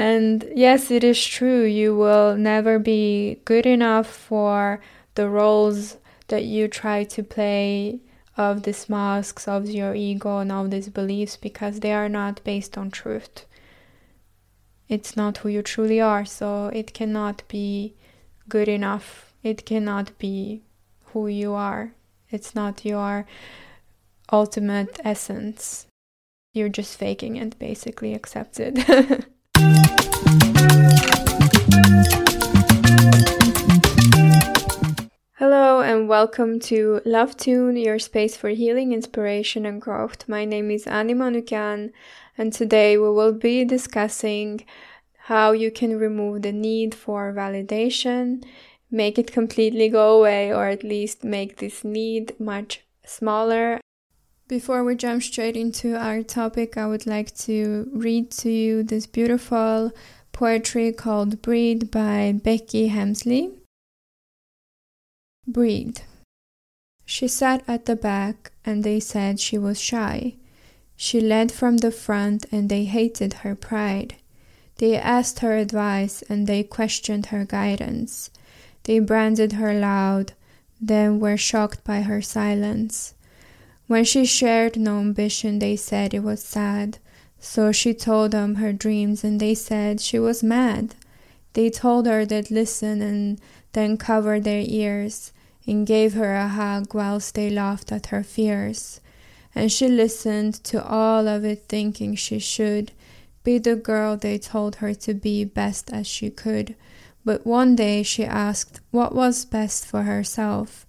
And 0.00 0.50
yes, 0.56 0.90
it 0.90 1.04
is 1.04 1.22
true, 1.22 1.62
you 1.62 1.94
will 1.94 2.34
never 2.34 2.78
be 2.78 3.38
good 3.44 3.66
enough 3.66 4.06
for 4.06 4.80
the 5.14 5.28
roles 5.28 5.98
that 6.28 6.44
you 6.44 6.68
try 6.68 7.04
to 7.04 7.22
play 7.22 8.00
of 8.34 8.62
these 8.62 8.88
masks 8.88 9.46
of 9.46 9.68
your 9.68 9.94
ego 9.94 10.38
and 10.38 10.50
all 10.50 10.66
these 10.66 10.88
beliefs 10.88 11.36
because 11.36 11.80
they 11.80 11.92
are 11.92 12.08
not 12.08 12.42
based 12.44 12.78
on 12.78 12.90
truth. 12.90 13.44
It's 14.88 15.18
not 15.18 15.36
who 15.36 15.50
you 15.50 15.60
truly 15.60 16.00
are, 16.00 16.24
so 16.24 16.68
it 16.68 16.94
cannot 16.94 17.42
be 17.48 17.94
good 18.48 18.70
enough. 18.70 19.34
It 19.42 19.66
cannot 19.66 20.16
be 20.16 20.62
who 21.12 21.28
you 21.28 21.52
are. 21.52 21.92
It's 22.30 22.54
not 22.54 22.86
your 22.86 23.26
ultimate 24.32 24.98
essence. 25.04 25.86
You're 26.54 26.70
just 26.70 26.96
faking 26.96 27.36
it, 27.36 27.58
basically, 27.58 28.14
accept 28.14 28.58
it. 28.60 29.26
and 35.90 36.08
welcome 36.08 36.60
to 36.60 37.00
Lovetune, 37.04 37.84
your 37.84 37.98
space 37.98 38.36
for 38.36 38.50
healing, 38.50 38.92
inspiration, 38.92 39.66
and 39.66 39.82
growth. 39.82 40.28
My 40.28 40.44
name 40.44 40.70
is 40.70 40.86
Ani 40.86 41.14
Manukyan, 41.14 41.90
and 42.38 42.52
today 42.52 42.96
we 42.96 43.10
will 43.10 43.32
be 43.32 43.64
discussing 43.64 44.64
how 45.22 45.50
you 45.50 45.72
can 45.72 45.98
remove 45.98 46.42
the 46.42 46.52
need 46.52 46.94
for 46.94 47.32
validation, 47.32 48.44
make 48.88 49.18
it 49.18 49.32
completely 49.32 49.88
go 49.88 50.20
away, 50.20 50.54
or 50.54 50.68
at 50.68 50.84
least 50.84 51.24
make 51.24 51.56
this 51.56 51.82
need 51.82 52.38
much 52.38 52.82
smaller. 53.04 53.80
Before 54.46 54.84
we 54.84 54.94
jump 54.94 55.24
straight 55.24 55.56
into 55.56 55.96
our 55.96 56.22
topic, 56.22 56.76
I 56.76 56.86
would 56.86 57.04
like 57.04 57.36
to 57.38 57.90
read 57.92 58.30
to 58.42 58.48
you 58.48 58.84
this 58.84 59.08
beautiful 59.08 59.90
poetry 60.30 60.92
called 60.92 61.42
Breathe 61.42 61.90
by 61.90 62.38
Becky 62.44 62.90
Hemsley. 62.90 63.59
Breathe. 65.52 65.98
She 67.04 67.26
sat 67.26 67.64
at 67.66 67.86
the 67.86 67.96
back, 67.96 68.52
and 68.64 68.84
they 68.84 69.00
said 69.00 69.40
she 69.40 69.58
was 69.58 69.80
shy. 69.80 70.34
She 70.94 71.20
led 71.20 71.50
from 71.50 71.78
the 71.78 71.90
front, 71.90 72.46
and 72.52 72.68
they 72.68 72.84
hated 72.84 73.42
her 73.42 73.56
pride. 73.56 74.14
They 74.76 74.96
asked 74.96 75.40
her 75.40 75.56
advice, 75.56 76.22
and 76.28 76.46
they 76.46 76.62
questioned 76.62 77.26
her 77.26 77.44
guidance. 77.44 78.30
They 78.84 79.00
branded 79.00 79.54
her 79.54 79.74
loud, 79.74 80.34
then 80.80 81.18
were 81.18 81.36
shocked 81.36 81.82
by 81.82 82.02
her 82.02 82.22
silence. 82.22 83.14
When 83.88 84.04
she 84.04 84.24
shared 84.24 84.78
no 84.78 85.00
ambition, 85.00 85.58
they 85.58 85.74
said 85.74 86.14
it 86.14 86.22
was 86.22 86.44
sad. 86.44 86.98
So 87.40 87.72
she 87.72 87.92
told 87.92 88.30
them 88.30 88.54
her 88.56 88.72
dreams, 88.72 89.24
and 89.24 89.40
they 89.40 89.56
said 89.56 90.00
she 90.00 90.20
was 90.20 90.44
mad. 90.44 90.94
They 91.54 91.70
told 91.70 92.06
her 92.06 92.24
they'd 92.24 92.52
listen 92.52 93.02
and 93.02 93.40
then 93.72 93.96
covered 93.96 94.44
their 94.44 94.62
ears 94.64 95.32
and 95.66 95.86
gave 95.86 96.14
her 96.14 96.34
a 96.34 96.48
hug 96.48 96.94
whilst 96.94 97.34
they 97.34 97.50
laughed 97.50 97.92
at 97.92 98.06
her 98.06 98.22
fears. 98.22 99.00
And 99.54 99.70
she 99.70 99.88
listened 99.88 100.62
to 100.64 100.84
all 100.84 101.26
of 101.28 101.44
it, 101.44 101.64
thinking 101.68 102.14
she 102.14 102.38
should 102.38 102.92
be 103.42 103.58
the 103.58 103.76
girl 103.76 104.16
they 104.16 104.38
told 104.38 104.76
her 104.76 104.94
to 104.94 105.14
be 105.14 105.44
best 105.44 105.92
as 105.92 106.06
she 106.06 106.30
could. 106.30 106.74
But 107.24 107.46
one 107.46 107.76
day 107.76 108.02
she 108.02 108.24
asked 108.24 108.80
what 108.90 109.14
was 109.14 109.44
best 109.44 109.86
for 109.86 110.02
herself, 110.02 110.86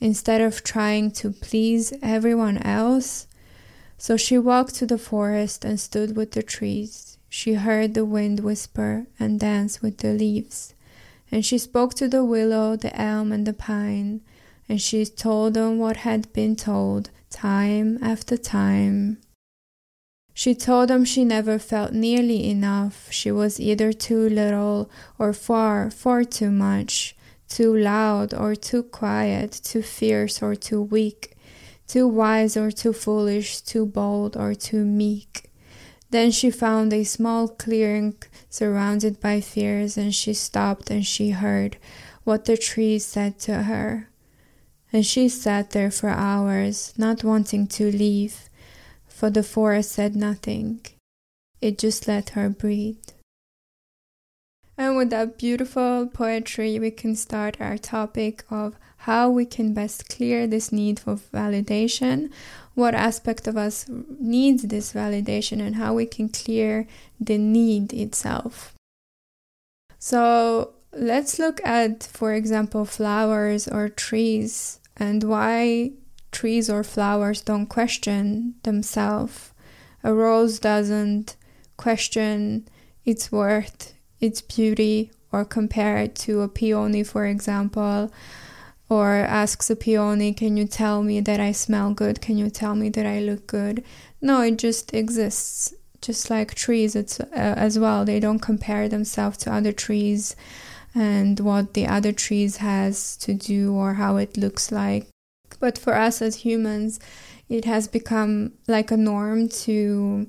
instead 0.00 0.40
of 0.40 0.62
trying 0.62 1.10
to 1.12 1.30
please 1.30 1.92
everyone 2.02 2.58
else. 2.58 3.26
So 3.96 4.16
she 4.16 4.38
walked 4.38 4.74
to 4.76 4.86
the 4.86 4.98
forest 4.98 5.64
and 5.64 5.80
stood 5.80 6.16
with 6.16 6.32
the 6.32 6.42
trees. 6.42 7.16
She 7.28 7.54
heard 7.54 7.94
the 7.94 8.04
wind 8.04 8.40
whisper 8.40 9.06
and 9.18 9.40
dance 9.40 9.82
with 9.82 9.98
the 9.98 10.12
leaves. 10.12 10.73
And 11.30 11.44
she 11.44 11.58
spoke 11.58 11.94
to 11.94 12.08
the 12.08 12.24
willow, 12.24 12.76
the 12.76 12.94
elm, 12.98 13.32
and 13.32 13.46
the 13.46 13.52
pine, 13.52 14.20
and 14.68 14.80
she 14.80 15.04
told 15.04 15.54
them 15.54 15.78
what 15.78 15.98
had 15.98 16.32
been 16.32 16.56
told 16.56 17.10
time 17.30 17.98
after 18.02 18.36
time. 18.36 19.18
She 20.32 20.54
told 20.54 20.90
them 20.90 21.04
she 21.04 21.24
never 21.24 21.58
felt 21.58 21.92
nearly 21.92 22.50
enough. 22.50 23.08
She 23.10 23.30
was 23.30 23.60
either 23.60 23.92
too 23.92 24.28
little 24.28 24.90
or 25.18 25.32
far, 25.32 25.90
far 25.90 26.24
too 26.24 26.50
much, 26.50 27.16
too 27.48 27.74
loud 27.74 28.34
or 28.34 28.56
too 28.56 28.82
quiet, 28.82 29.52
too 29.62 29.82
fierce 29.82 30.42
or 30.42 30.56
too 30.56 30.82
weak, 30.82 31.36
too 31.86 32.08
wise 32.08 32.56
or 32.56 32.72
too 32.72 32.92
foolish, 32.92 33.60
too 33.60 33.86
bold 33.86 34.36
or 34.36 34.54
too 34.54 34.84
meek. 34.84 35.50
Then 36.14 36.30
she 36.30 36.48
found 36.48 36.92
a 36.92 37.02
small 37.02 37.48
clearing 37.48 38.14
surrounded 38.48 39.18
by 39.18 39.40
fears, 39.40 39.98
and 39.98 40.14
she 40.14 40.32
stopped 40.32 40.88
and 40.88 41.04
she 41.04 41.30
heard 41.30 41.76
what 42.22 42.44
the 42.44 42.56
trees 42.56 43.04
said 43.04 43.40
to 43.40 43.64
her. 43.64 44.08
And 44.92 45.04
she 45.04 45.28
sat 45.28 45.70
there 45.70 45.90
for 45.90 46.10
hours, 46.10 46.94
not 46.96 47.24
wanting 47.24 47.66
to 47.66 47.90
leave, 47.90 48.48
for 49.08 49.28
the 49.28 49.42
forest 49.42 49.90
said 49.90 50.14
nothing. 50.14 50.86
It 51.60 51.78
just 51.78 52.06
let 52.06 52.28
her 52.38 52.48
breathe. 52.48 53.08
And 54.78 54.96
with 54.96 55.10
that 55.10 55.36
beautiful 55.36 56.06
poetry, 56.06 56.78
we 56.78 56.92
can 56.92 57.16
start 57.16 57.60
our 57.60 57.76
topic 57.76 58.44
of 58.50 58.76
how 58.98 59.30
we 59.30 59.46
can 59.46 59.74
best 59.74 60.08
clear 60.08 60.46
this 60.46 60.70
need 60.70 61.00
for 61.00 61.16
validation, 61.16 62.30
what 62.74 62.94
aspect 62.94 63.46
of 63.46 63.56
us 63.56 63.86
needs 64.20 64.64
this 64.64 64.92
validation, 64.92 65.60
and 65.60 65.76
how 65.76 65.94
we 65.94 66.06
can 66.06 66.28
clear 66.28 66.86
the 67.20 67.38
need 67.38 67.92
itself. 67.92 68.74
So 69.98 70.74
let's 70.92 71.38
look 71.38 71.64
at, 71.64 72.02
for 72.02 72.34
example, 72.34 72.84
flowers 72.84 73.68
or 73.68 73.88
trees 73.88 74.80
and 74.96 75.22
why 75.24 75.92
trees 76.32 76.68
or 76.68 76.82
flowers 76.84 77.40
don't 77.40 77.66
question 77.66 78.54
themselves. 78.64 79.52
A 80.02 80.12
rose 80.12 80.58
doesn't 80.58 81.36
question 81.76 82.68
its 83.04 83.30
worth, 83.32 83.94
its 84.20 84.42
beauty, 84.42 85.10
or 85.32 85.44
compare 85.44 85.98
it 85.98 86.14
to 86.14 86.42
a 86.42 86.48
peony, 86.48 87.02
for 87.02 87.26
example 87.26 88.12
or 88.88 89.08
asks 89.14 89.70
a 89.70 89.76
peony, 89.76 90.32
Can 90.32 90.56
you 90.56 90.66
tell 90.66 91.02
me 91.02 91.20
that 91.20 91.40
I 91.40 91.52
smell 91.52 91.92
good? 91.94 92.20
Can 92.20 92.38
you 92.38 92.50
tell 92.50 92.74
me 92.74 92.88
that 92.90 93.06
I 93.06 93.20
look 93.20 93.46
good? 93.46 93.84
No, 94.20 94.42
it 94.42 94.58
just 94.58 94.94
exists. 94.94 95.74
Just 96.00 96.28
like 96.28 96.54
trees 96.54 96.94
it's, 96.94 97.18
uh, 97.18 97.26
as 97.32 97.78
well, 97.78 98.04
they 98.04 98.20
don't 98.20 98.40
compare 98.40 98.90
themselves 98.90 99.38
to 99.38 99.52
other 99.52 99.72
trees 99.72 100.36
and 100.94 101.40
what 101.40 101.72
the 101.72 101.86
other 101.86 102.12
trees 102.12 102.58
has 102.58 103.16
to 103.16 103.32
do 103.32 103.74
or 103.74 103.94
how 103.94 104.16
it 104.16 104.36
looks 104.36 104.70
like. 104.70 105.08
But 105.60 105.78
for 105.78 105.94
us 105.94 106.20
as 106.20 106.36
humans, 106.36 107.00
it 107.48 107.64
has 107.64 107.88
become 107.88 108.52
like 108.68 108.90
a 108.90 108.96
norm 108.96 109.48
to 109.48 110.28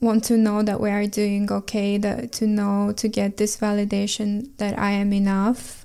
want 0.00 0.24
to 0.24 0.36
know 0.36 0.62
that 0.62 0.80
we 0.80 0.90
are 0.90 1.06
doing 1.06 1.50
okay, 1.50 1.98
that 1.98 2.32
to 2.32 2.46
know 2.46 2.92
to 2.96 3.08
get 3.08 3.36
this 3.36 3.56
validation 3.56 4.56
that 4.58 4.78
I 4.78 4.92
am 4.92 5.12
enough 5.12 5.84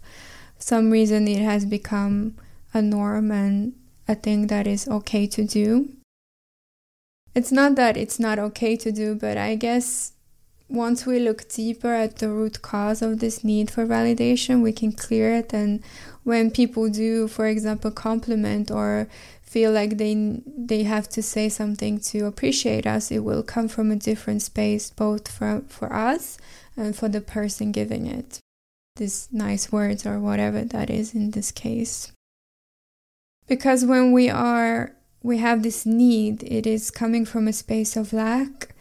some 0.64 0.92
reason 0.92 1.28
it 1.28 1.42
has 1.42 1.66
become 1.66 2.36
a 2.74 2.82
norm 2.82 3.32
and 3.32 3.74
a 4.08 4.16
thing 4.16 4.48
that 4.48 4.66
is 4.66 4.88
okay 4.88 5.28
to 5.28 5.44
do. 5.44 5.90
It's 7.36 7.52
not 7.52 7.76
that 7.76 7.98
it's 7.98 8.18
not 8.18 8.40
okay 8.40 8.78
to 8.78 8.90
do, 8.90 9.14
but 9.14 9.36
I 9.38 9.56
guess 9.56 10.14
once 10.70 11.06
we 11.06 11.20
look 11.20 11.50
deeper 11.50 11.94
at 11.94 12.20
the 12.20 12.30
root 12.30 12.62
cause 12.62 13.02
of 13.02 13.20
this 13.20 13.44
need 13.44 13.70
for 13.72 13.86
validation, 13.86 14.64
we 14.64 14.72
can 14.72 14.94
clear 14.94 15.36
it. 15.36 15.54
And 15.54 15.84
when 16.24 16.50
people 16.50 16.90
do, 16.90 17.28
for 17.28 17.48
example, 17.48 17.92
compliment 17.92 18.72
or 18.72 19.10
feel 19.42 19.74
like 19.74 19.98
they 19.98 20.42
they 20.48 20.84
have 20.84 21.10
to 21.10 21.22
say 21.22 21.50
something 21.50 22.00
to 22.12 22.26
appreciate 22.26 22.88
us, 22.88 23.12
it 23.12 23.20
will 23.20 23.44
come 23.44 23.68
from 23.68 23.92
a 23.92 23.98
different 23.98 24.42
space, 24.42 24.92
both 24.92 25.28
for 25.28 25.64
for 25.68 25.92
us 25.92 26.38
and 26.78 26.96
for 26.96 27.10
the 27.10 27.22
person 27.22 27.74
giving 27.74 28.06
it 28.06 28.40
these 28.96 29.28
nice 29.32 29.72
words 29.72 30.06
or 30.06 30.20
whatever 30.20 30.62
that 30.62 30.90
is 30.90 31.14
in 31.14 31.32
this 31.32 31.52
case. 31.52 32.12
Because 33.48 33.86
when 33.86 34.12
we 34.12 34.30
are, 34.30 34.96
we 35.22 35.40
have 35.40 35.64
this 35.64 35.86
need, 35.86 36.44
it 36.44 36.66
is 36.68 36.92
coming 36.92 37.26
from 37.26 37.48
a 37.48 37.54
space 37.54 37.96
of 37.96 38.14
lack 38.14 38.74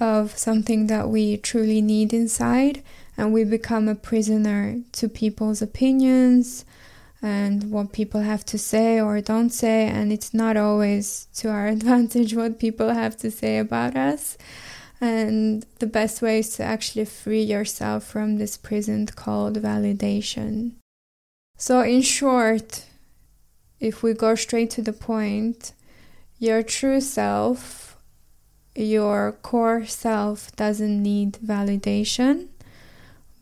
of 0.00 0.36
something 0.36 0.88
that 0.88 1.08
we 1.08 1.36
truly 1.36 1.80
need 1.80 2.12
inside, 2.12 2.82
and 3.16 3.32
we 3.32 3.44
become 3.44 3.88
a 3.88 3.94
prisoner 3.94 4.80
to 4.92 5.08
people's 5.08 5.62
opinions 5.62 6.64
and 7.20 7.70
what 7.70 7.92
people 7.92 8.22
have 8.22 8.44
to 8.44 8.58
say 8.58 9.00
or 9.00 9.20
don't 9.20 9.50
say, 9.50 9.86
and 9.86 10.12
it's 10.12 10.34
not 10.34 10.56
always 10.56 11.28
to 11.34 11.48
our 11.48 11.66
advantage 11.76 12.34
what 12.34 12.58
people 12.58 12.88
have 12.88 13.16
to 13.18 13.30
say 13.30 13.58
about 13.58 13.96
us. 13.96 14.36
And 15.02 15.66
the 15.80 15.86
best 15.86 16.22
way 16.22 16.38
is 16.38 16.56
to 16.56 16.62
actually 16.62 17.04
free 17.04 17.42
yourself 17.42 18.04
from 18.04 18.38
this 18.38 18.56
prison 18.56 19.06
called 19.06 19.56
validation. 19.56 20.76
So, 21.58 21.82
in 21.82 22.00
short, 22.00 22.86
if 23.80 24.02
we 24.02 24.14
go 24.14 24.34
straight 24.34 24.70
to 24.70 24.82
the 24.82 24.94
point, 24.94 25.72
your 26.38 26.62
true 26.62 27.00
self 27.00 27.82
your 28.74 29.32
core 29.42 29.84
self 29.84 30.54
doesn't 30.56 31.02
need 31.02 31.34
validation, 31.44 32.48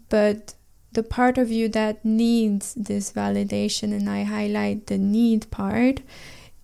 but 0.08 0.54
the 0.92 1.02
part 1.02 1.38
of 1.38 1.50
you 1.50 1.68
that 1.68 2.04
needs 2.04 2.74
this 2.74 3.12
validation, 3.12 3.92
and 3.92 4.10
I 4.10 4.24
highlight 4.24 4.88
the 4.88 4.98
need 4.98 5.50
part, 5.50 6.00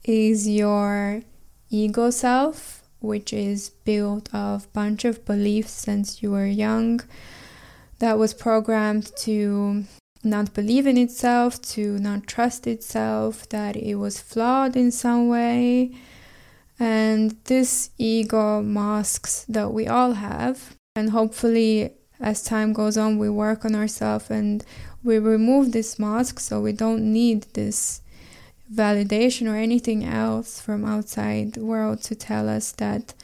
is 0.04 0.48
your 0.48 1.22
ego 1.70 2.10
self, 2.10 2.82
which 3.06 3.32
is 3.32 3.70
built 3.84 4.32
of 4.34 4.72
bunch 4.72 5.04
of 5.04 5.24
beliefs 5.24 5.72
since 5.72 6.22
you 6.22 6.30
were 6.32 6.46
young 6.46 7.00
that 7.98 8.18
was 8.18 8.34
programmed 8.34 9.10
to 9.16 9.84
not 10.22 10.52
believe 10.54 10.86
in 10.86 10.98
itself, 10.98 11.62
to 11.62 11.98
not 11.98 12.26
trust 12.26 12.66
itself, 12.66 13.48
that 13.48 13.76
it 13.76 13.94
was 13.94 14.20
flawed 14.20 14.76
in 14.76 14.90
some 14.90 15.28
way. 15.28 15.92
And 16.78 17.36
this 17.44 17.90
ego 17.96 18.60
masks 18.60 19.44
that 19.48 19.72
we 19.72 19.86
all 19.86 20.12
have. 20.12 20.76
And 20.94 21.10
hopefully, 21.10 21.92
as 22.20 22.42
time 22.42 22.72
goes 22.72 22.98
on, 22.98 23.18
we 23.18 23.30
work 23.30 23.64
on 23.64 23.74
ourselves 23.74 24.30
and 24.30 24.64
we 25.02 25.18
remove 25.18 25.72
this 25.72 25.98
mask 25.98 26.40
so 26.40 26.60
we 26.60 26.72
don't 26.72 27.12
need 27.12 27.42
this 27.54 28.02
validation 28.72 29.46
or 29.50 29.56
anything 29.56 30.04
else 30.04 30.60
from 30.60 30.84
outside 30.84 31.52
the 31.52 31.64
world 31.64 32.02
to 32.02 32.14
tell 32.14 32.48
us 32.48 32.72
that 32.72 33.14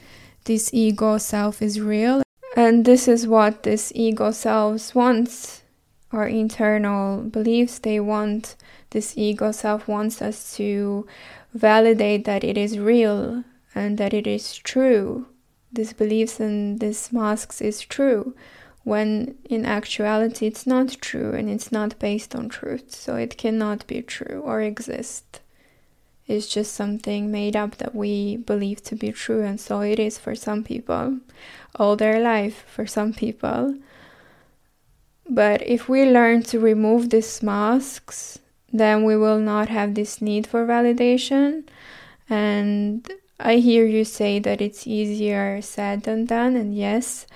this 0.45 0.71
ego 0.73 1.19
self 1.19 1.63
is 1.63 1.81
real. 1.81 2.23
And 2.57 2.85
this 2.85 3.09
is 3.09 3.27
what 3.27 3.63
this 3.63 3.93
ego 3.95 4.31
self 4.31 4.95
wants, 4.95 5.63
our 6.11 6.27
internal 6.27 7.23
beliefs. 7.23 7.79
They 7.79 8.01
want, 8.01 8.57
this 8.91 9.17
ego 9.17 9.53
self 9.53 9.89
wants 9.89 10.21
us 10.21 10.57
to 10.57 11.07
validate 11.55 12.25
that 12.25 12.45
it 12.45 12.59
is 12.59 12.79
real 12.79 13.45
and 13.75 13.99
that 13.99 14.13
it 14.13 14.27
is 14.27 14.57
true. 14.57 15.27
This 15.73 15.93
beliefs 15.93 16.39
and 16.39 16.81
this 16.81 17.13
masks 17.13 17.61
is 17.61 17.81
true 17.81 18.35
when 18.85 19.37
in 19.49 19.65
actuality 19.65 20.47
it's 20.47 20.67
not 20.67 20.97
true 21.01 21.33
and 21.33 21.49
it's 21.49 21.71
not 21.71 21.99
based 21.99 22.35
on 22.35 22.49
truth, 22.49 22.95
so 22.95 23.17
it 23.17 23.39
cannot 23.39 23.87
be 23.87 24.03
true 24.03 24.43
or 24.45 24.61
exist. 24.61 25.41
It's 26.27 26.49
just 26.49 26.75
something 26.75 27.31
made 27.31 27.57
up 27.57 27.77
that 27.77 27.95
we 27.95 28.37
believe 28.37 28.83
to 28.85 28.97
be 28.97 29.13
true, 29.13 29.43
and 29.43 29.61
so 29.61 29.81
it 29.81 29.99
is 29.99 30.19
for 30.19 30.35
some 30.35 30.65
people, 30.65 31.19
all 31.77 31.97
their 31.97 32.21
life 32.21 32.65
for 32.67 32.87
some 32.87 33.13
people. 33.13 33.77
But 35.29 35.63
if 35.67 35.89
we 35.89 36.05
learn 36.05 36.43
to 36.45 36.59
remove 36.59 37.11
these 37.11 37.43
masks, 37.43 38.39
then 38.73 39.05
we 39.05 39.17
will 39.17 39.39
not 39.39 39.69
have 39.69 39.95
this 39.95 40.23
need 40.23 40.47
for 40.47 40.67
validation. 40.67 41.65
And 42.29 43.09
I 43.39 43.57
hear 43.57 43.85
you 43.85 44.05
say 44.05 44.39
that 44.39 44.61
it's 44.61 44.87
easier 44.87 45.61
said 45.61 46.05
than 46.05 46.27
done, 46.27 46.57
and 46.57 46.75
yes, 46.75 47.27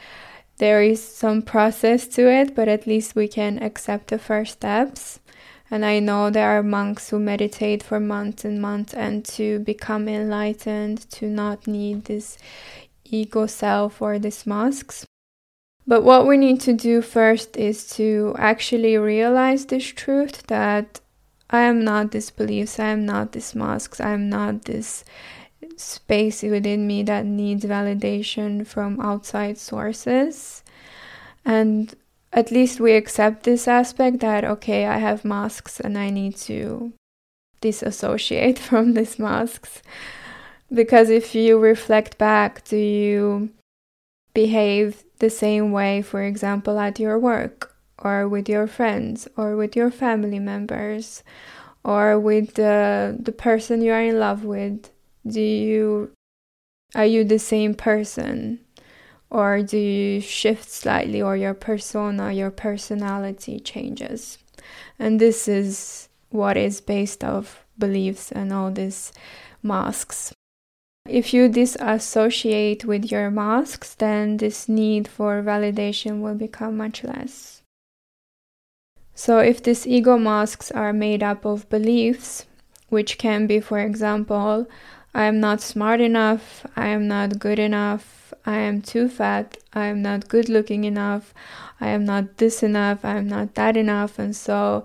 there 0.59 0.83
is 0.83 1.03
some 1.03 1.43
process 1.43 2.07
to 2.09 2.31
it, 2.31 2.55
but 2.55 2.69
at 2.69 2.87
least 2.87 3.15
we 3.15 3.29
can 3.29 3.63
accept 3.63 4.09
the 4.09 4.19
first 4.19 4.55
steps. 4.55 5.21
And 5.71 5.85
I 5.85 5.99
know 5.99 6.31
there 6.31 6.57
are 6.57 6.63
monks 6.63 7.11
who 7.11 7.19
meditate 7.19 7.83
for 7.83 7.99
months 7.99 8.45
and 8.45 8.61
months 8.61 8.95
and 8.95 9.25
to 9.37 9.59
become 9.59 10.09
enlightened, 10.09 11.11
to 11.11 11.27
not 11.27 11.67
need 11.67 12.05
this 12.05 12.39
ego 13.05 13.47
self 13.47 14.01
or 14.01 14.19
these 14.19 14.47
masks. 14.47 15.05
But 15.87 16.03
what 16.03 16.27
we 16.27 16.37
need 16.37 16.61
to 16.63 16.73
do 16.73 17.03
first 17.03 17.57
is 17.57 17.89
to 17.91 18.35
actually 18.39 18.97
realize 18.97 19.67
this 19.67 19.87
truth 19.87 20.47
that 20.49 21.01
I 21.49 21.61
am 21.61 21.85
not 21.85 22.11
these 22.11 22.31
beliefs, 22.31 22.81
I 22.81 22.87
am 22.89 23.07
not 23.07 23.33
these 23.33 23.55
masks, 23.55 24.01
I 24.01 24.11
am 24.11 24.29
not 24.29 24.65
this 24.65 25.05
space 25.77 26.43
within 26.43 26.87
me 26.87 27.03
that 27.05 27.27
needs 27.27 27.65
validation 27.65 28.67
from 28.67 29.01
outside 29.01 29.59
sources. 29.59 30.63
And 31.45 31.95
at 32.33 32.51
least 32.51 32.81
we 32.81 32.93
accept 32.93 33.45
this 33.45 33.69
aspect 33.69 34.21
that, 34.21 34.45
okay, 34.45 34.87
I 34.87 34.99
have 34.99 35.25
masks 35.25 35.81
and 35.81 35.97
I 35.97 36.11
need 36.11 36.37
to 36.49 36.93
disassociate 37.61 38.59
from 38.69 38.95
these 38.95 39.19
masks. 39.19 39.83
Because 40.73 41.11
if 41.11 41.35
you 41.35 41.59
reflect 41.59 42.19
back, 42.19 42.65
do 42.65 42.77
you 42.77 43.51
behave 44.35 45.05
the 45.19 45.31
same 45.31 45.73
way, 45.73 46.03
for 46.03 46.23
example, 46.23 46.79
at 46.79 46.99
your 46.99 47.19
work, 47.19 47.75
or 47.99 48.29
with 48.29 48.49
your 48.49 48.67
friends, 48.67 49.29
or 49.37 49.57
with 49.57 49.77
your 49.77 49.91
family 49.91 50.41
members, 50.41 51.23
or 51.85 52.19
with 52.19 52.55
the, 52.55 53.17
the 53.19 53.33
person 53.33 53.81
you 53.81 53.93
are 53.93 54.03
in 54.03 54.19
love 54.19 54.45
with? 54.45 54.91
Do 55.27 55.41
you 55.41 56.13
are 56.95 57.07
you 57.07 57.25
the 57.25 57.39
same 57.39 57.75
person? 57.75 58.61
Or 59.29 59.61
do 59.63 59.77
you 59.77 60.21
shift 60.21 60.71
slightly 60.71 61.21
or 61.21 61.37
your 61.37 61.55
persona 61.55 62.33
your 62.33 62.51
personality 62.51 63.59
changes? 63.61 64.39
And 64.99 65.21
this 65.21 65.49
is 65.49 66.09
what 66.31 66.57
is 66.57 66.81
based 66.81 67.25
of 67.25 67.65
beliefs 67.79 68.33
and 68.33 68.53
all 68.53 68.71
these 68.71 69.13
masks. 69.63 70.33
If 71.09 71.35
you 71.35 71.49
disassociate 71.49 72.85
with 72.85 73.11
your 73.11 73.31
masks 73.31 73.95
then 73.95 74.39
this 74.39 74.69
need 74.69 75.09
for 75.09 75.43
validation 75.43 76.21
will 76.21 76.35
become 76.35 76.77
much 76.77 77.05
less. 77.05 77.63
So 79.15 79.39
if 79.39 79.63
these 79.63 79.87
ego 79.87 80.19
masks 80.19 80.71
are 80.71 80.93
made 80.93 81.23
up 81.23 81.45
of 81.45 81.69
beliefs 81.69 82.47
which 82.89 83.19
can 83.19 83.47
be 83.47 83.61
for 83.61 83.79
example 83.79 84.67
I 85.17 85.25
am 85.25 85.41
not 85.41 85.63
smart 85.63 86.03
enough, 86.03 86.67
I 86.77 86.89
am 86.89 87.09
not 87.09 87.39
good 87.39 87.59
enough, 87.59 88.35
I 88.45 88.59
am 88.59 88.83
too 88.83 89.09
fat, 89.09 89.57
I 89.73 89.87
am 89.87 90.03
not 90.03 90.29
good 90.29 90.51
looking 90.51 90.85
enough, 90.85 91.33
I 91.81 91.89
am 91.89 92.05
not 92.05 92.37
this 92.37 92.63
enough, 92.63 93.03
I 93.03 93.17
am 93.17 93.27
not 93.27 93.55
that 93.55 93.79
enough, 93.79 94.19
and 94.19 94.37
so 94.37 94.85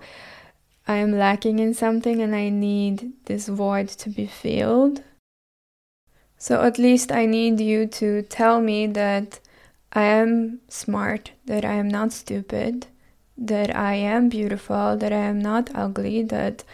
I 0.88 0.96
am 0.96 1.12
lacking 1.12 1.58
in 1.58 1.74
something 1.74 2.22
and 2.22 2.34
I 2.34 2.48
need 2.48 3.12
this 3.26 3.46
void 3.48 3.88
to 3.88 4.08
be 4.08 4.26
filled. 4.26 5.02
So 6.38 6.62
at 6.62 6.78
least 6.78 7.12
I 7.12 7.26
need 7.26 7.60
you 7.60 7.86
to 7.88 8.22
tell 8.22 8.62
me 8.62 8.86
that 8.86 9.38
I 9.92 10.04
am 10.04 10.60
smart, 10.66 11.32
that 11.44 11.66
I 11.66 11.74
am 11.74 11.88
not 11.88 12.10
stupid, 12.10 12.86
that 13.36 13.76
I 13.76 13.96
am 13.96 14.30
beautiful, 14.30 14.96
that 14.96 15.12
I 15.12 15.24
am 15.32 15.40
not 15.42 15.68
ugly, 15.74 16.22
that 16.22 16.64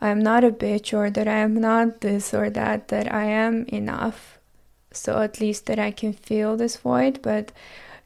I'm 0.00 0.20
not 0.20 0.44
a 0.44 0.50
bitch 0.50 0.96
or 0.96 1.10
that 1.10 1.28
I 1.28 1.38
am 1.38 1.54
not 1.54 2.00
this 2.00 2.34
or 2.34 2.50
that, 2.50 2.88
that 2.88 3.12
I 3.12 3.24
am 3.24 3.64
enough. 3.66 4.38
So 4.92 5.22
at 5.22 5.40
least 5.40 5.66
that 5.66 5.78
I 5.78 5.90
can 5.90 6.12
feel 6.12 6.56
this 6.56 6.76
void. 6.76 7.20
But 7.22 7.52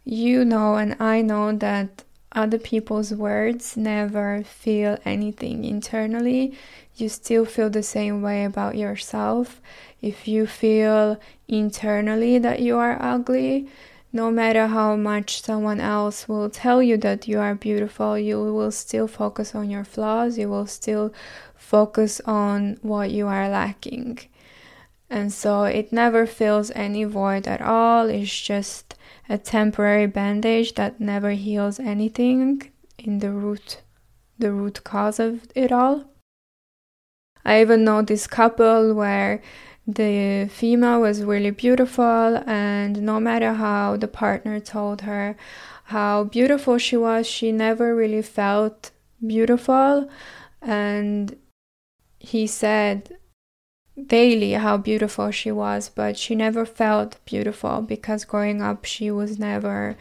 you 0.05 0.45
know, 0.45 0.77
and 0.77 0.97
I 1.01 1.21
know 1.23 1.53
that 1.53 2.05
other 2.33 2.59
people's 2.59 3.13
words 3.13 3.77
never 3.77 4.43
feel 4.43 4.99
anything 5.05 5.65
internally. 5.65 6.57
You 6.97 7.09
still 7.09 7.45
feel 7.45 7.71
the 7.71 7.83
same 7.83 8.23
way 8.23 8.45
about 8.45 8.77
yourself. 8.77 9.61
If 10.01 10.29
you 10.29 10.47
feel 10.47 11.19
internally 11.47 12.39
that 12.39 12.61
you 12.61 12.77
are 12.77 12.97
ugly, 13.01 13.69
no 14.13 14.31
matter 14.31 14.67
how 14.69 14.97
much 14.97 15.43
someone 15.43 15.81
else 15.81 16.29
will 16.29 16.49
tell 16.49 16.83
you 16.83 16.97
that 16.99 17.29
you 17.29 17.39
are 17.41 17.55
beautiful, 17.55 18.19
you 18.19 18.39
will 18.39 18.73
still 18.73 19.07
focus 19.07 19.55
on 19.55 19.71
your 19.71 19.85
flaws. 19.85 20.39
You 20.39 20.49
will 20.49 20.67
still 20.67 21.13
focus 21.69 22.19
on 22.25 22.79
what 22.81 23.11
you 23.11 23.27
are 23.27 23.49
lacking. 23.51 24.19
And 25.11 25.31
so 25.31 25.65
it 25.65 25.93
never 25.93 26.25
fills 26.25 26.71
any 26.75 27.05
void 27.05 27.47
at 27.47 27.61
all. 27.61 28.09
It's 28.09 28.41
just 28.41 28.95
a 29.29 29.37
temporary 29.37 30.07
bandage 30.07 30.75
that 30.77 30.99
never 30.99 31.33
heals 31.33 31.79
anything 31.79 32.71
in 32.99 33.19
the 33.19 33.31
root 33.31 33.83
the 34.39 34.53
root 34.53 34.83
cause 34.85 35.19
of 35.19 35.49
it 35.55 35.71
all. 35.73 36.05
I 37.45 37.61
even 37.61 37.85
know 37.85 38.03
this 38.03 38.27
couple 38.27 38.95
where 38.95 39.43
the 39.87 40.49
female 40.51 41.01
was 41.01 41.25
really 41.25 41.51
beautiful 41.51 42.43
and 42.47 43.03
no 43.03 43.19
matter 43.19 43.55
how 43.55 43.97
the 43.97 44.07
partner 44.07 44.61
told 44.61 45.01
her 45.03 45.37
how 45.85 46.25
beautiful 46.25 46.79
she 46.79 46.97
was, 46.97 47.27
she 47.27 47.51
never 47.51 47.97
really 47.97 48.23
felt 48.23 48.93
beautiful 49.27 50.09
and 50.63 51.37
he 52.19 52.47
said 52.47 53.17
daily 54.07 54.53
how 54.53 54.77
beautiful 54.77 55.31
she 55.31 55.51
was, 55.51 55.89
but 55.89 56.17
she 56.17 56.35
never 56.35 56.65
felt 56.65 57.19
beautiful 57.25 57.81
because 57.81 58.25
growing 58.25 58.63
up 58.63 58.85
she 58.85 59.11
was 59.11 59.39
never 59.39 59.97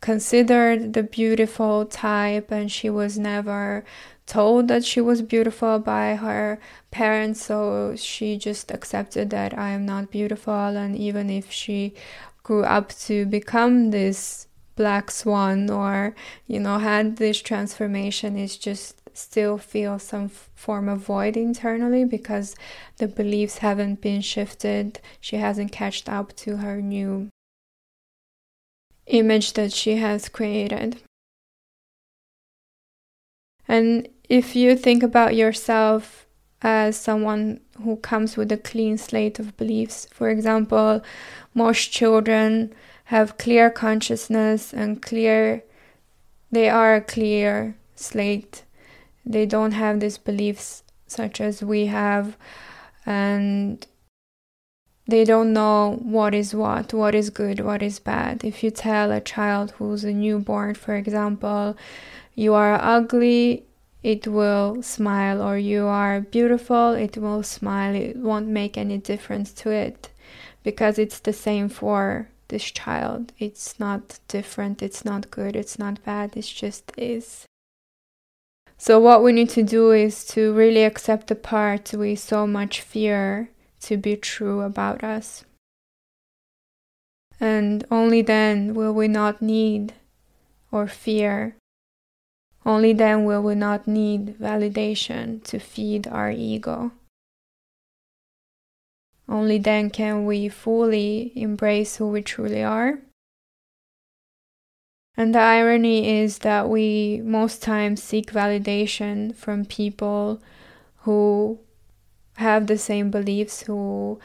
considered 0.00 0.92
the 0.92 1.02
beautiful 1.02 1.86
type 1.86 2.50
and 2.50 2.70
she 2.70 2.90
was 2.90 3.18
never 3.18 3.82
told 4.26 4.68
that 4.68 4.84
she 4.84 5.00
was 5.00 5.22
beautiful 5.22 5.78
by 5.78 6.14
her 6.16 6.58
parents 6.90 7.46
so 7.46 7.94
she 7.96 8.36
just 8.36 8.70
accepted 8.70 9.30
that 9.30 9.56
I 9.56 9.70
am 9.70 9.86
not 9.86 10.10
beautiful 10.10 10.52
and 10.52 10.94
even 10.94 11.30
if 11.30 11.50
she 11.50 11.94
grew 12.42 12.64
up 12.64 12.90
to 13.06 13.24
become 13.24 13.90
this 13.90 14.46
black 14.76 15.10
swan 15.10 15.70
or 15.70 16.14
you 16.46 16.60
know 16.60 16.78
had 16.78 17.16
this 17.16 17.40
transformation 17.40 18.36
it's 18.36 18.56
just 18.58 19.00
still 19.14 19.58
feel 19.58 19.98
some 19.98 20.28
form 20.28 20.88
of 20.88 21.00
void 21.00 21.36
internally 21.36 22.04
because 22.04 22.54
the 22.98 23.08
beliefs 23.08 23.58
haven't 23.58 24.00
been 24.00 24.20
shifted. 24.20 25.00
She 25.20 25.36
hasn't 25.36 25.72
catched 25.72 26.08
up 26.08 26.34
to 26.36 26.58
her 26.58 26.82
new 26.82 27.30
image 29.06 29.52
that 29.54 29.72
she 29.72 29.96
has 29.96 30.28
created. 30.28 31.00
And 33.66 34.08
if 34.28 34.54
you 34.56 34.76
think 34.76 35.02
about 35.02 35.34
yourself 35.34 36.26
as 36.62 36.96
someone 36.96 37.60
who 37.82 37.96
comes 37.96 38.36
with 38.36 38.50
a 38.50 38.56
clean 38.56 38.96
slate 38.98 39.38
of 39.38 39.56
beliefs, 39.56 40.06
for 40.10 40.28
example, 40.30 41.02
most 41.54 41.92
children 41.92 42.72
have 43.04 43.38
clear 43.38 43.70
consciousness 43.70 44.72
and 44.72 45.02
clear, 45.02 45.62
they 46.50 46.68
are 46.68 46.94
a 46.94 47.00
clear 47.00 47.76
slate. 47.94 48.64
They 49.26 49.46
don't 49.46 49.72
have 49.72 50.00
these 50.00 50.18
beliefs 50.18 50.82
such 51.06 51.40
as 51.40 51.62
we 51.62 51.86
have, 51.86 52.36
and 53.06 53.86
they 55.06 55.24
don't 55.24 55.52
know 55.52 55.98
what 56.02 56.34
is 56.34 56.54
what, 56.54 56.92
what 56.94 57.14
is 57.14 57.30
good, 57.30 57.60
what 57.60 57.82
is 57.82 57.98
bad. 57.98 58.44
If 58.44 58.62
you 58.62 58.70
tell 58.70 59.12
a 59.12 59.20
child 59.20 59.72
who's 59.72 60.04
a 60.04 60.12
newborn, 60.12 60.74
for 60.74 60.94
example, 60.94 61.76
you 62.34 62.54
are 62.54 62.78
ugly, 62.80 63.64
it 64.02 64.26
will 64.26 64.82
smile, 64.82 65.42
or 65.42 65.56
you 65.56 65.86
are 65.86 66.20
beautiful, 66.20 66.92
it 66.92 67.16
will 67.16 67.42
smile. 67.42 67.94
It 67.94 68.16
won't 68.16 68.48
make 68.48 68.76
any 68.76 68.98
difference 68.98 69.52
to 69.54 69.70
it 69.70 70.10
because 70.62 70.98
it's 70.98 71.20
the 71.20 71.32
same 71.32 71.68
for 71.68 72.28
this 72.48 72.64
child. 72.64 73.32
It's 73.38 73.78
not 73.80 74.18
different, 74.28 74.82
it's 74.82 75.04
not 75.04 75.30
good, 75.30 75.56
it's 75.56 75.78
not 75.78 76.02
bad, 76.04 76.36
it 76.36 76.42
just 76.42 76.92
is. 76.96 77.46
So, 78.76 78.98
what 78.98 79.22
we 79.22 79.32
need 79.32 79.50
to 79.50 79.62
do 79.62 79.92
is 79.92 80.24
to 80.26 80.52
really 80.52 80.84
accept 80.84 81.28
the 81.28 81.34
part 81.34 81.92
we 81.92 82.16
so 82.16 82.46
much 82.46 82.80
fear 82.80 83.50
to 83.80 83.96
be 83.96 84.16
true 84.16 84.60
about 84.62 85.04
us. 85.04 85.44
And 87.40 87.84
only 87.90 88.22
then 88.22 88.74
will 88.74 88.92
we 88.92 89.08
not 89.08 89.40
need 89.40 89.94
or 90.70 90.86
fear. 90.86 91.56
Only 92.66 92.92
then 92.92 93.24
will 93.24 93.42
we 93.42 93.54
not 93.54 93.86
need 93.86 94.38
validation 94.38 95.42
to 95.44 95.58
feed 95.58 96.06
our 96.08 96.30
ego. 96.30 96.92
Only 99.28 99.58
then 99.58 99.90
can 99.90 100.26
we 100.26 100.48
fully 100.48 101.32
embrace 101.34 101.96
who 101.96 102.08
we 102.08 102.22
truly 102.22 102.62
are. 102.62 102.98
And 105.16 105.34
the 105.34 105.40
irony 105.40 106.20
is 106.20 106.38
that 106.38 106.68
we 106.68 107.20
most 107.24 107.62
times 107.62 108.02
seek 108.02 108.32
validation 108.32 109.34
from 109.34 109.64
people 109.64 110.42
who 111.02 111.60
have 112.36 112.66
the 112.66 112.78
same 112.78 113.10
beliefs, 113.10 113.62
who 113.62 114.18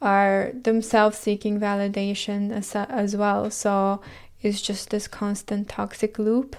are 0.00 0.50
themselves 0.54 1.18
seeking 1.18 1.60
validation 1.60 2.50
as, 2.50 2.74
as 2.74 3.14
well. 3.14 3.50
So 3.50 4.00
it's 4.40 4.62
just 4.62 4.90
this 4.90 5.06
constant 5.06 5.68
toxic 5.68 6.18
loop 6.18 6.56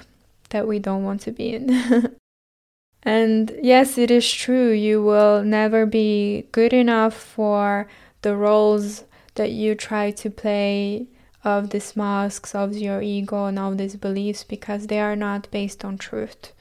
that 0.50 0.68
we 0.68 0.80
don't 0.80 1.04
want 1.04 1.22
to 1.22 1.32
be 1.32 1.54
in. 1.54 2.16
and 3.04 3.52
yes, 3.62 3.98
it 3.98 4.12
is 4.12 4.32
true, 4.32 4.72
you 4.72 5.04
will 5.04 5.44
never 5.44 5.86
be 5.86 6.48
good 6.52 6.74
enough 6.74 7.16
for 7.16 7.88
the 8.22 8.36
roles 8.36 9.04
that 9.36 9.52
you 9.52 9.74
try 9.74 10.12
to 10.12 10.30
play 10.30 11.08
of 11.44 11.70
these 11.70 11.96
masks 11.96 12.56
of 12.56 12.76
your 12.76 13.02
ego 13.02 13.46
and 13.46 13.60
all 13.60 13.76
these 13.76 13.96
beliefs 13.96 14.44
because 14.44 14.88
they 14.88 15.00
are 15.00 15.16
not 15.16 15.50
based 15.52 15.84
on 15.84 15.98
truth 15.98 16.54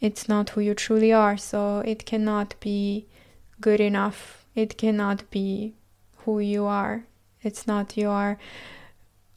it's 0.00 0.28
not 0.28 0.50
who 0.50 0.60
you 0.60 0.74
truly 0.74 1.12
are, 1.12 1.36
so 1.36 1.80
it 1.80 2.06
cannot 2.06 2.54
be 2.60 3.06
good 3.60 3.80
enough. 3.80 4.46
It 4.54 4.78
cannot 4.78 5.28
be 5.30 5.74
who 6.18 6.38
you 6.38 6.64
are. 6.64 7.04
It's 7.42 7.66
not 7.66 7.96
your 7.96 8.38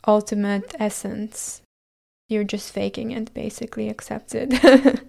ultimate 0.08 0.76
essence. 0.80 1.62
You're 2.28 2.44
just 2.44 2.72
faking 2.72 3.12
it, 3.12 3.34
basically, 3.34 3.90
accepted. 3.90 4.60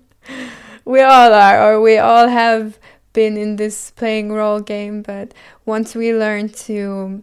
we 0.85 1.01
all 1.03 1.33
are, 1.35 1.73
or 1.73 1.81
we 1.81 1.99
all 1.99 2.29
have 2.29 2.79
been 3.13 3.37
in 3.37 3.57
this 3.57 3.91
playing 3.91 4.33
role 4.33 4.61
game, 4.61 5.03
but 5.03 5.35
once 5.67 5.95
we 5.95 6.15
learn 6.15 6.49
to 6.49 7.23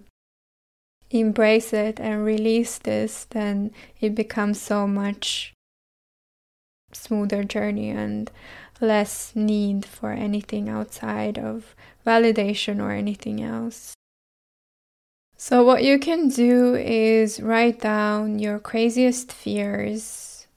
embrace 1.11 1.73
it 1.73 1.99
and 1.99 2.23
release 2.23 2.77
this, 2.77 3.25
then 3.29 3.71
it 3.99 4.15
becomes 4.15 4.61
so 4.61 4.87
much 4.87 5.53
smoother 6.91 7.43
journey 7.43 7.89
and 7.89 8.31
less 8.81 9.33
need 9.35 9.85
for 9.85 10.11
anything 10.11 10.69
outside 10.69 11.37
of 11.37 11.75
validation 12.05 12.81
or 12.81 12.91
anything 12.91 13.41
else. 13.41 13.93
So, 15.37 15.63
what 15.63 15.83
you 15.83 15.99
can 15.99 16.27
do 16.27 16.75
is 16.75 17.39
write 17.39 17.79
down 17.79 18.39
your 18.39 18.59
craziest 18.59 19.31
fears 19.31 20.47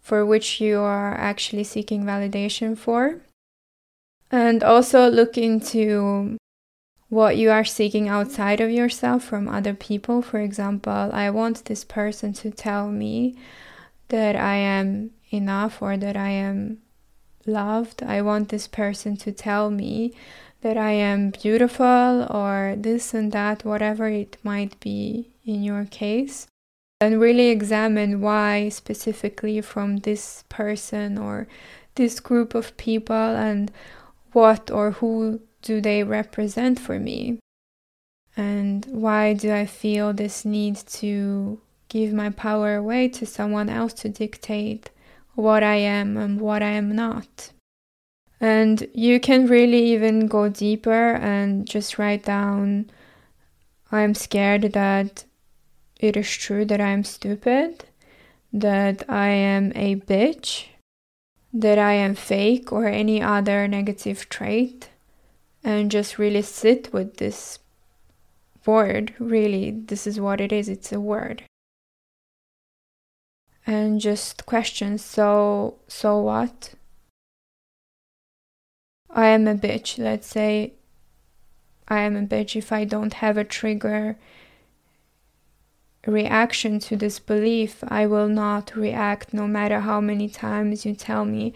for 0.00 0.24
which 0.24 0.60
you 0.60 0.80
are 0.80 1.14
actually 1.14 1.64
seeking 1.64 2.04
validation 2.04 2.76
for, 2.76 3.20
and 4.30 4.64
also 4.64 5.10
look 5.10 5.36
into 5.36 6.38
what 7.10 7.36
you 7.36 7.50
are 7.50 7.64
seeking 7.64 8.08
outside 8.08 8.60
of 8.60 8.70
yourself 8.70 9.24
from 9.24 9.48
other 9.48 9.74
people. 9.74 10.22
For 10.22 10.40
example, 10.40 11.10
I 11.12 11.28
want 11.28 11.64
this 11.64 11.84
person 11.84 12.32
to 12.34 12.50
tell 12.50 12.88
me 12.88 13.36
that 14.08 14.36
I 14.36 14.54
am 14.54 15.10
enough 15.32 15.82
or 15.82 15.96
that 15.96 16.16
I 16.16 16.30
am 16.30 16.78
loved. 17.46 18.02
I 18.04 18.22
want 18.22 18.48
this 18.48 18.68
person 18.68 19.16
to 19.18 19.32
tell 19.32 19.70
me 19.70 20.14
that 20.60 20.76
I 20.76 20.92
am 20.92 21.30
beautiful 21.30 22.26
or 22.30 22.76
this 22.78 23.12
and 23.12 23.32
that, 23.32 23.64
whatever 23.64 24.08
it 24.08 24.36
might 24.44 24.78
be 24.78 25.30
in 25.44 25.64
your 25.64 25.86
case. 25.86 26.46
And 27.00 27.20
really 27.20 27.48
examine 27.48 28.20
why 28.20 28.68
specifically 28.68 29.60
from 29.62 29.98
this 29.98 30.44
person 30.48 31.18
or 31.18 31.48
this 31.96 32.20
group 32.20 32.54
of 32.54 32.76
people 32.76 33.16
and 33.16 33.72
what 34.32 34.70
or 34.70 34.92
who 34.92 35.40
do 35.62 35.80
they 35.80 36.02
represent 36.02 36.78
for 36.78 36.98
me. 36.98 37.38
And 38.36 38.86
why 38.86 39.34
do 39.34 39.52
I 39.52 39.66
feel 39.66 40.12
this 40.12 40.44
need 40.44 40.76
to 40.76 41.60
give 41.88 42.12
my 42.12 42.30
power 42.30 42.76
away 42.76 43.08
to 43.08 43.26
someone 43.26 43.68
else 43.68 43.92
to 43.92 44.08
dictate 44.08 44.90
what 45.34 45.62
I 45.62 45.76
am 45.76 46.16
and 46.16 46.40
what 46.40 46.62
I 46.62 46.70
am 46.70 46.94
not. 46.94 47.50
And 48.40 48.86
you 48.94 49.20
can 49.20 49.46
really 49.46 49.92
even 49.92 50.26
go 50.26 50.48
deeper 50.48 51.14
and 51.14 51.66
just 51.66 51.98
write 51.98 52.24
down 52.24 52.90
I'm 53.92 54.14
scared 54.14 54.62
that 54.72 55.24
it 55.98 56.16
is 56.16 56.30
true 56.30 56.64
that 56.66 56.80
I'm 56.80 57.02
stupid, 57.04 57.84
that 58.52 59.02
I 59.08 59.28
am 59.28 59.72
a 59.74 59.96
bitch, 59.96 60.66
that 61.52 61.78
I 61.78 61.94
am 61.94 62.14
fake, 62.14 62.72
or 62.72 62.86
any 62.86 63.20
other 63.20 63.66
negative 63.66 64.28
trait, 64.28 64.90
and 65.62 65.90
just 65.90 66.18
really 66.18 66.42
sit 66.42 66.92
with 66.92 67.16
this 67.16 67.58
word. 68.64 69.14
Really, 69.18 69.70
this 69.70 70.06
is 70.06 70.20
what 70.20 70.40
it 70.40 70.52
is. 70.52 70.68
It's 70.68 70.92
a 70.92 71.00
word. 71.00 71.44
And 73.66 74.00
just 74.00 74.46
question 74.46 74.98
so 74.98 75.76
so 75.86 76.18
what? 76.18 76.74
I 79.10 79.26
am 79.28 79.46
a 79.48 79.54
bitch. 79.54 79.98
Let's 79.98 80.26
say 80.26 80.74
i 81.88 82.00
am 82.00 82.16
a 82.16 82.22
bitch 82.22 82.54
if 82.54 82.70
i 82.70 82.84
don't 82.84 83.14
have 83.14 83.36
a 83.36 83.42
trigger 83.42 84.16
reaction 86.06 86.78
to 86.78 86.96
this 86.96 87.18
belief. 87.18 87.84
I 87.86 88.06
will 88.06 88.28
not 88.28 88.74
react 88.74 89.34
no 89.34 89.46
matter 89.46 89.80
how 89.80 90.00
many 90.00 90.28
times 90.28 90.86
you 90.86 90.94
tell 90.94 91.24
me 91.24 91.52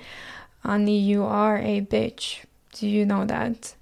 Ani 0.65 0.99
you 0.99 1.25
are 1.25 1.59
a 1.59 1.81
bitch. 1.81 2.45
Do 2.73 2.89
you 2.89 3.07
know 3.07 3.25
that 3.25 3.75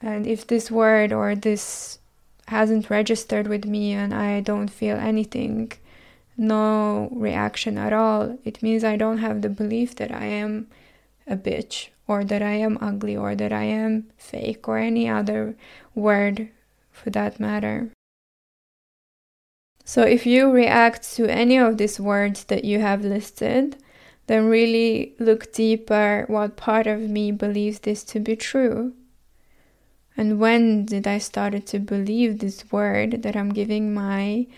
and 0.00 0.26
if 0.26 0.46
this 0.46 0.70
word 0.70 1.12
or 1.12 1.34
this 1.34 1.98
hasn't 2.46 2.88
registered 2.90 3.46
with 3.46 3.64
me 3.64 3.92
and 3.92 4.14
i 4.14 4.40
don't 4.40 4.68
feel 4.68 4.96
anything 4.96 5.72
no 6.38 7.08
reaction 7.12 7.76
at 7.76 7.92
all, 7.92 8.38
it 8.44 8.62
means 8.62 8.84
I 8.84 8.96
don't 8.96 9.18
have 9.18 9.42
the 9.42 9.48
belief 9.48 9.96
that 9.96 10.12
I 10.12 10.26
am 10.26 10.68
a 11.26 11.36
bitch 11.36 11.88
or 12.06 12.24
that 12.24 12.40
I 12.40 12.52
am 12.52 12.78
ugly 12.80 13.16
or 13.16 13.34
that 13.34 13.52
I 13.52 13.64
am 13.64 14.06
fake 14.16 14.68
or 14.68 14.78
any 14.78 15.08
other 15.08 15.56
word 15.94 16.48
for 16.92 17.10
that 17.10 17.40
matter. 17.40 17.90
So 19.84 20.02
if 20.02 20.26
you 20.26 20.50
react 20.50 21.12
to 21.14 21.26
any 21.26 21.58
of 21.58 21.76
these 21.76 21.98
words 21.98 22.44
that 22.44 22.64
you 22.64 22.78
have 22.78 23.04
listed, 23.04 23.82
then 24.28 24.46
really 24.46 25.14
look 25.18 25.52
deeper 25.52 26.24
what 26.28 26.56
part 26.56 26.86
of 26.86 27.00
me 27.00 27.32
believes 27.32 27.80
this 27.80 28.04
to 28.04 28.20
be 28.20 28.36
true. 28.36 28.92
And 30.18 30.40
when 30.40 30.84
did 30.84 31.06
I 31.06 31.18
started 31.18 31.64
to 31.68 31.78
believe 31.78 32.40
this 32.40 32.72
word 32.72 33.22
that 33.22 33.36
I'm 33.36 33.50
giving 33.50 33.94
my 33.94 34.48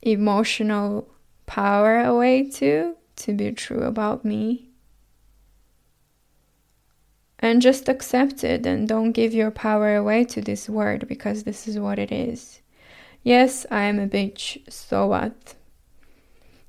emotional 0.00 1.06
power 1.44 2.00
away 2.00 2.48
to 2.52 2.96
to 3.16 3.34
be 3.34 3.52
true 3.52 3.82
about 3.82 4.24
me. 4.24 4.70
And 7.38 7.60
just 7.60 7.86
accept 7.86 8.44
it 8.44 8.64
and 8.64 8.88
don't 8.88 9.12
give 9.12 9.34
your 9.34 9.50
power 9.50 9.94
away 9.94 10.24
to 10.24 10.40
this 10.40 10.70
word 10.70 11.06
because 11.06 11.42
this 11.42 11.68
is 11.68 11.78
what 11.78 11.98
it 11.98 12.10
is. 12.10 12.62
Yes, 13.22 13.66
I 13.70 13.82
am 13.82 13.98
a 13.98 14.06
bitch, 14.06 14.72
so 14.72 15.06
what? 15.06 15.54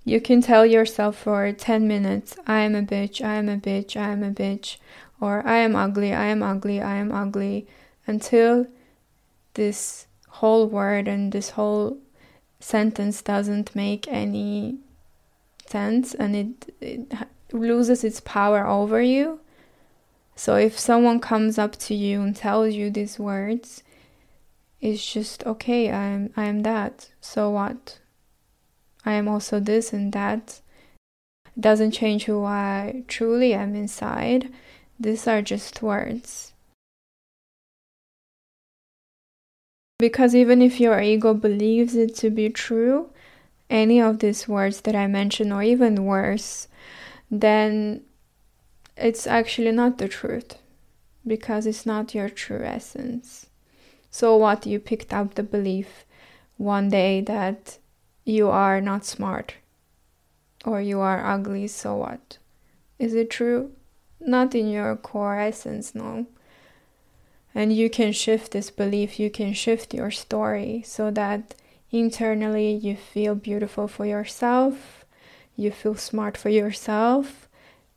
You 0.04 0.20
can 0.20 0.42
tell 0.42 0.66
yourself 0.66 1.16
for 1.16 1.50
10 1.54 1.88
minutes, 1.88 2.36
I 2.46 2.62
am 2.62 2.76
a 2.76 2.82
bitch, 2.82 3.24
I 3.24 3.36
am 3.36 3.48
a 3.48 3.58
bitch, 3.58 3.96
I 3.96 4.10
am 4.10 4.24
a 4.24 4.32
bitch, 4.32 4.78
or 5.22 5.46
I 5.48 5.58
am 5.58 5.76
ugly, 5.76 6.14
I 6.14 6.26
am 6.26 6.44
ugly, 6.44 6.82
I 6.82 6.96
am 6.96 7.14
ugly, 7.14 7.68
until 8.08 8.68
this 9.54 10.08
whole 10.28 10.68
word 10.68 11.08
and 11.08 11.32
this 11.32 11.52
whole 11.52 11.98
sentence 12.60 13.22
doesn't 13.22 13.76
make 13.76 14.08
any 14.08 14.78
sense 15.66 16.14
and 16.14 16.36
it, 16.36 16.76
it 16.80 17.14
loses 17.52 18.04
its 18.04 18.20
power 18.22 18.66
over 18.66 19.02
you. 19.02 19.40
So 20.36 20.56
if 20.56 20.80
someone 20.80 21.20
comes 21.20 21.58
up 21.58 21.76
to 21.78 21.94
you 21.94 22.22
and 22.22 22.36
tells 22.36 22.74
you 22.74 22.90
these 22.90 23.20
words, 23.20 23.84
it's 24.80 25.06
just 25.06 25.46
okay, 25.46 25.92
I'm 25.92 26.34
I'm 26.36 26.64
that. 26.64 27.10
So 27.20 27.50
what? 27.52 28.00
I 29.06 29.14
am 29.14 29.28
also 29.28 29.60
this 29.60 29.94
and 29.94 30.12
that. 30.14 30.62
It 31.56 31.62
doesn't 31.62 31.92
change 31.92 32.26
who 32.26 32.44
I 32.46 33.04
truly 33.08 33.54
am 33.54 33.76
inside. 33.76 34.52
These 35.00 35.28
are 35.28 35.42
just 35.42 35.82
words. 35.82 36.54
Because 40.02 40.34
even 40.34 40.64
if 40.64 40.80
your 40.80 41.00
ego 41.00 41.36
believes 41.36 41.96
it 41.96 42.16
to 42.16 42.32
be 42.32 42.50
true, 42.50 43.12
any 43.70 44.02
of 44.02 44.18
these 44.18 44.48
words 44.48 44.82
that 44.82 44.96
I 44.96 45.06
mentioned, 45.06 45.54
or 45.54 45.62
even 45.62 46.06
worse, 46.06 46.68
then 47.30 48.02
it's 48.98 49.28
actually 49.28 49.72
not 49.72 50.00
the 50.00 50.08
truth 50.08 50.58
because 51.28 51.68
it's 51.68 51.86
not 51.86 52.16
your 52.16 52.30
true 52.30 52.64
essence. 52.64 53.46
So, 54.10 54.36
what 54.36 54.66
you 54.66 54.80
picked 54.80 55.14
up 55.14 55.36
the 55.36 55.44
belief 55.44 56.04
one 56.58 56.90
day 56.90 57.22
that 57.22 57.78
you 58.26 58.50
are 58.50 58.82
not 58.82 59.06
smart 59.06 59.54
or 60.66 60.82
you 60.82 61.00
are 61.00 61.24
ugly, 61.24 61.68
so 61.68 61.98
what? 61.98 62.40
Is 62.98 63.14
it 63.14 63.30
true? 63.30 63.72
Not 64.20 64.56
in 64.56 64.68
your 64.68 64.96
core 64.96 65.38
essence, 65.38 65.94
no. 65.94 66.26
And 67.54 67.74
you 67.74 67.90
can 67.90 68.14
shift 68.14 68.52
this 68.52 68.70
belief, 68.70 69.20
you 69.20 69.30
can 69.30 69.54
shift 69.54 69.94
your 69.94 70.12
story 70.12 70.84
so 70.86 71.12
that 71.12 71.54
internally 71.92 72.72
you 72.72 72.96
feel 72.96 73.36
beautiful 73.36 73.88
for 73.88 74.06
yourself, 74.06 75.06
you 75.56 75.72
feel 75.72 75.96
smart 75.96 76.38
for 76.38 76.50
yourself 76.50 77.50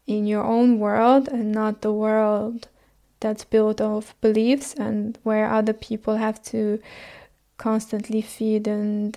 in 0.06 0.26
your 0.26 0.42
own 0.42 0.78
world 0.78 1.28
and 1.28 1.52
not 1.52 1.82
the 1.82 1.92
world 1.92 2.68
that's 3.20 3.44
built 3.44 3.80
of 3.80 4.14
beliefs 4.20 4.74
and 4.74 5.18
where 5.22 5.50
other 5.50 5.72
people 5.72 6.16
have 6.16 6.42
to 6.42 6.80
constantly 7.56 8.20
feed 8.20 8.66
and 8.66 9.16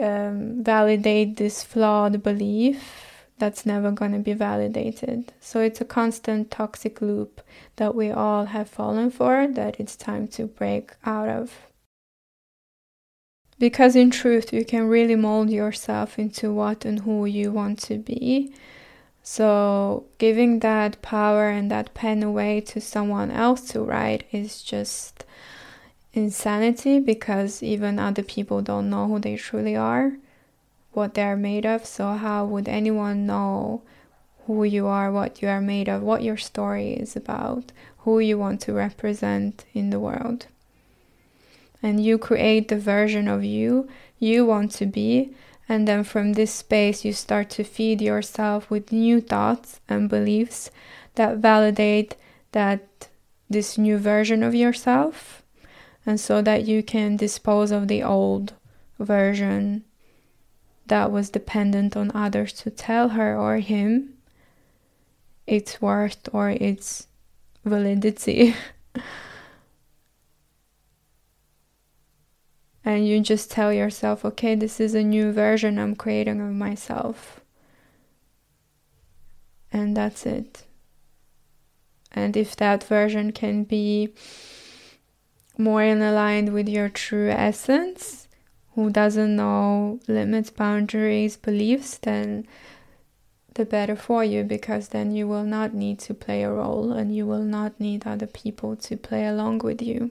um, 0.00 0.62
validate 0.62 1.36
this 1.36 1.62
flawed 1.62 2.22
belief 2.22 3.11
that's 3.42 3.66
never 3.66 3.90
going 3.90 4.12
to 4.12 4.20
be 4.20 4.34
validated. 4.34 5.32
So 5.40 5.58
it's 5.58 5.80
a 5.80 5.84
constant 5.84 6.52
toxic 6.52 7.02
loop 7.02 7.40
that 7.74 7.92
we 7.92 8.08
all 8.08 8.44
have 8.44 8.70
fallen 8.70 9.10
for 9.10 9.48
that 9.48 9.80
it's 9.80 9.96
time 9.96 10.28
to 10.28 10.46
break 10.46 10.92
out 11.04 11.28
of. 11.28 11.52
Because 13.58 13.96
in 13.96 14.12
truth, 14.12 14.52
you 14.52 14.64
can 14.64 14.86
really 14.86 15.16
mold 15.16 15.50
yourself 15.50 16.20
into 16.20 16.54
what 16.54 16.84
and 16.84 17.00
who 17.00 17.26
you 17.26 17.50
want 17.50 17.80
to 17.80 17.98
be. 17.98 18.54
So, 19.24 20.04
giving 20.18 20.60
that 20.60 21.02
power 21.02 21.48
and 21.48 21.68
that 21.68 21.94
pen 21.94 22.22
away 22.22 22.60
to 22.60 22.80
someone 22.80 23.32
else 23.32 23.62
to 23.70 23.82
write 23.82 24.22
is 24.30 24.62
just 24.62 25.24
insanity 26.12 27.00
because 27.00 27.60
even 27.60 27.98
other 27.98 28.22
people 28.22 28.62
don't 28.62 28.88
know 28.88 29.08
who 29.08 29.18
they 29.18 29.34
truly 29.34 29.74
are, 29.74 30.12
what 30.92 31.14
they're 31.14 31.36
made 31.36 31.66
of. 31.66 31.84
So, 31.86 32.12
how 32.14 32.44
would 32.44 32.68
anyone 32.68 33.26
know 33.26 33.82
who 34.46 34.64
you 34.64 34.86
are, 34.86 35.10
what 35.10 35.42
you 35.42 35.48
are 35.48 35.60
made 35.60 35.88
of, 35.88 36.02
what 36.02 36.22
your 36.22 36.36
story 36.36 36.92
is 36.92 37.16
about, 37.16 37.72
who 37.98 38.18
you 38.18 38.38
want 38.38 38.60
to 38.62 38.72
represent 38.72 39.64
in 39.72 39.90
the 39.90 40.00
world? 40.00 40.46
And 41.82 42.04
you 42.04 42.18
create 42.18 42.68
the 42.68 42.78
version 42.78 43.28
of 43.28 43.44
you 43.44 43.88
you 44.22 44.46
want 44.46 44.70
to 44.70 44.86
be. 44.86 45.34
And 45.68 45.88
then 45.88 46.04
from 46.04 46.34
this 46.34 46.52
space, 46.52 47.04
you 47.04 47.12
start 47.12 47.50
to 47.50 47.64
feed 47.64 48.00
yourself 48.00 48.70
with 48.70 48.92
new 48.92 49.20
thoughts 49.20 49.80
and 49.88 50.08
beliefs 50.08 50.70
that 51.16 51.38
validate 51.38 52.14
that 52.52 53.08
this 53.50 53.76
new 53.76 53.98
version 53.98 54.42
of 54.42 54.54
yourself 54.54 55.42
and 56.06 56.18
so 56.18 56.40
that 56.42 56.66
you 56.66 56.82
can 56.82 57.16
dispose 57.16 57.70
of 57.70 57.88
the 57.88 58.02
old 58.02 58.52
version 58.98 59.84
that 60.86 61.10
was 61.10 61.30
dependent 61.30 61.96
on 61.96 62.10
others 62.14 62.52
to 62.54 62.70
tell 62.70 63.10
her 63.10 63.36
or 63.36 63.58
him 63.58 64.14
its 65.46 65.80
worth 65.80 66.28
or 66.32 66.50
its 66.50 67.06
validity. 67.64 68.54
and 72.84 73.06
you 73.06 73.20
just 73.20 73.50
tell 73.50 73.72
yourself, 73.72 74.24
okay, 74.24 74.54
this 74.54 74.80
is 74.80 74.94
a 74.94 75.02
new 75.02 75.32
version 75.32 75.78
I'm 75.78 75.96
creating 75.96 76.40
of 76.40 76.52
myself. 76.52 77.40
And 79.72 79.96
that's 79.96 80.26
it. 80.26 80.64
And 82.10 82.36
if 82.36 82.54
that 82.56 82.84
version 82.84 83.32
can 83.32 83.64
be 83.64 84.12
more 85.56 85.82
in 85.82 86.02
aligned 86.02 86.52
with 86.52 86.68
your 86.68 86.88
true 86.88 87.30
essence, 87.30 88.28
who 88.74 88.90
doesn't 88.90 89.36
know 89.36 90.00
limits, 90.08 90.50
boundaries, 90.50 91.36
beliefs, 91.36 91.98
then 91.98 92.46
the 93.54 93.64
better 93.64 93.96
for 93.96 94.24
you 94.24 94.44
because 94.44 94.88
then 94.88 95.14
you 95.14 95.28
will 95.28 95.44
not 95.44 95.74
need 95.74 95.98
to 95.98 96.14
play 96.14 96.42
a 96.42 96.50
role 96.50 96.92
and 96.92 97.14
you 97.14 97.26
will 97.26 97.42
not 97.42 97.78
need 97.78 98.06
other 98.06 98.26
people 98.26 98.76
to 98.76 98.96
play 98.96 99.26
along 99.26 99.58
with 99.58 99.82
you. 99.82 100.10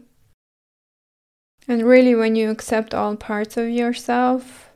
And 1.67 1.83
really, 1.83 2.15
when 2.15 2.35
you 2.35 2.49
accept 2.49 2.93
all 2.93 3.15
parts 3.15 3.57
of 3.57 3.69
yourself, 3.69 4.71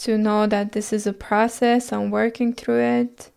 to 0.00 0.16
know 0.16 0.46
that 0.46 0.72
this 0.72 0.92
is 0.92 1.06
a 1.06 1.12
process, 1.12 1.92
I'm 1.92 2.10
working 2.10 2.54
through 2.54 2.80
it, 2.80 3.30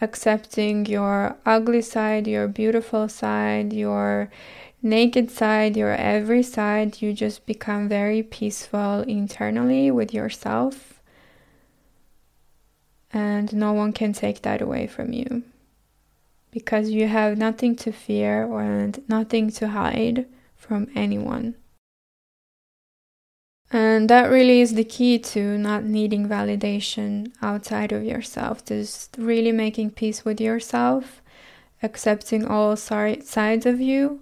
accepting 0.00 0.84
your 0.86 1.36
ugly 1.46 1.80
side, 1.80 2.26
your 2.26 2.48
beautiful 2.48 3.08
side, 3.08 3.72
your 3.72 4.28
naked 4.82 5.30
side, 5.30 5.76
your 5.76 5.94
every 5.94 6.42
side, 6.42 7.00
you 7.00 7.12
just 7.12 7.46
become 7.46 7.88
very 7.88 8.22
peaceful 8.22 9.00
internally 9.02 9.90
with 9.90 10.12
yourself. 10.12 11.00
And 13.12 13.54
no 13.54 13.72
one 13.72 13.92
can 13.92 14.12
take 14.12 14.42
that 14.42 14.60
away 14.60 14.86
from 14.86 15.12
you 15.12 15.44
because 16.50 16.90
you 16.90 17.08
have 17.08 17.38
nothing 17.38 17.76
to 17.76 17.92
fear 17.92 18.44
and 18.60 19.02
nothing 19.08 19.50
to 19.50 19.68
hide 19.68 20.26
from 20.56 20.88
anyone. 20.94 21.54
And 23.70 24.10
that 24.10 24.30
really 24.30 24.60
is 24.60 24.74
the 24.74 24.84
key 24.84 25.18
to 25.18 25.56
not 25.56 25.84
needing 25.84 26.28
validation 26.28 27.32
outside 27.40 27.90
of 27.90 28.04
yourself, 28.04 28.64
just 28.64 29.16
really 29.18 29.52
making 29.52 29.92
peace 29.92 30.26
with 30.26 30.42
yourself, 30.42 31.22
accepting 31.82 32.44
all 32.44 32.76
sides 32.76 33.64
of 33.64 33.80
you 33.80 34.20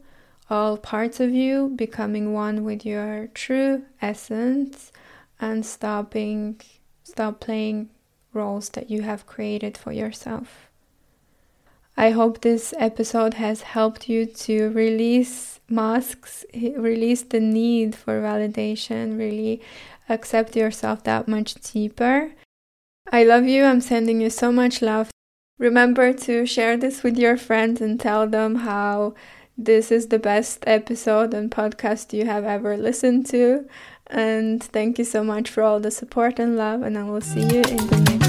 all 0.51 0.77
parts 0.77 1.21
of 1.21 1.31
you, 1.31 1.73
becoming 1.77 2.33
one 2.33 2.65
with 2.65 2.85
your 2.85 3.29
true 3.35 3.85
essence, 4.03 4.93
and 5.41 5.65
stopping, 5.65 6.61
stop 7.05 7.41
playing 7.41 7.89
roles 8.33 8.69
that 8.71 8.91
you 8.91 9.03
have 9.03 9.27
created 9.27 9.79
for 9.79 9.93
yourself. 9.93 10.69
I 11.97 12.11
hope 12.11 12.41
this 12.41 12.75
episode 12.79 13.35
has 13.35 13.63
helped 13.63 14.09
you 14.09 14.27
to 14.27 14.71
release 14.71 15.61
masks, 15.69 16.45
release 16.55 17.23
the 17.23 17.41
need 17.41 17.95
for 17.95 18.21
validation, 18.21 19.19
really 19.19 19.61
accept 20.09 20.57
yourself 20.57 21.05
that 21.05 21.29
much 21.29 21.55
deeper. 21.55 22.33
I 23.13 23.25
love 23.25 23.45
you. 23.45 23.65
I'm 23.65 23.81
sending 23.81 24.21
you 24.21 24.31
so 24.31 24.51
much 24.53 24.83
love. 24.83 25.11
Remember 25.59 26.13
to 26.13 26.47
share 26.47 26.77
this 26.77 27.03
with 27.03 27.19
your 27.19 27.37
friends 27.37 27.81
and 27.81 28.01
tell 28.01 28.27
them 28.27 28.57
how 28.57 29.15
this 29.65 29.93
is 29.93 30.09
the 30.09 30.19
best 30.19 30.65
episode 30.67 31.35
and 31.35 31.51
podcast 31.51 32.13
you 32.13 32.25
have 32.25 32.45
ever 32.45 32.77
listened 32.77 33.27
to. 33.27 33.69
And 34.07 34.63
thank 34.63 34.99
you 34.99 35.05
so 35.05 35.23
much 35.23 35.51
for 35.51 35.63
all 35.63 35.81
the 35.81 35.91
support 35.91 36.39
and 36.39 36.57
love, 36.57 36.83
and 36.83 36.97
I 36.99 37.05
will 37.05 37.21
see 37.21 37.43
you 37.43 37.63
in 37.63 37.87
the 37.87 38.01
next 38.09 38.20